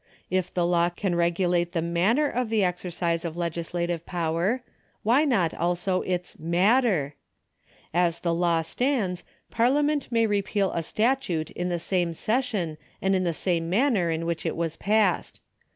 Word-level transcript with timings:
If 0.31 0.51
the 0.51 0.65
law 0.65 0.89
can 0.89 1.13
regulate 1.13 1.73
the 1.73 1.81
manner 1.83 2.27
of 2.27 2.49
the 2.49 2.63
exercise 2.63 3.23
of 3.23 3.37
legislative 3.37 4.03
power, 4.03 4.63
why 5.03 5.25
not 5.25 5.53
also 5.53 6.01
its 6.01 6.37
nuitter? 6.37 7.13
As 7.93 8.21
the 8.21 8.33
law 8.33 8.63
stands. 8.63 9.23
Parliament 9.51 10.07
may 10.11 10.25
rejieal 10.25 10.71
a 10.73 10.81
statute 10.81 11.51
in 11.51 11.69
the 11.69 11.77
same 11.77 12.13
session 12.13 12.79
and 12.99 13.13
in 13.15 13.25
the 13.25 13.31
same 13.31 13.69
manner 13.69 14.09
in 14.09 14.25
which 14.25 14.43
it 14.43 14.55
was 14.55 14.75
passed. 14.75 15.39